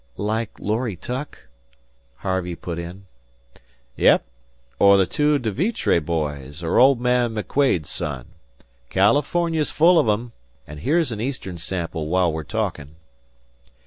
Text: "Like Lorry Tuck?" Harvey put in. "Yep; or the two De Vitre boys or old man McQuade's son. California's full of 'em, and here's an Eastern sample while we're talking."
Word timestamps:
"Like 0.17 0.49
Lorry 0.59 0.95
Tuck?" 0.95 1.45
Harvey 2.15 2.55
put 2.55 2.79
in. 2.79 3.05
"Yep; 3.97 4.25
or 4.79 4.97
the 4.97 5.05
two 5.05 5.37
De 5.37 5.51
Vitre 5.51 5.99
boys 6.01 6.63
or 6.63 6.79
old 6.79 6.99
man 6.99 7.35
McQuade's 7.35 7.91
son. 7.91 8.29
California's 8.89 9.69
full 9.69 9.99
of 9.99 10.09
'em, 10.09 10.31
and 10.65 10.79
here's 10.79 11.11
an 11.11 11.21
Eastern 11.21 11.59
sample 11.59 12.07
while 12.07 12.33
we're 12.33 12.41
talking." 12.43 12.95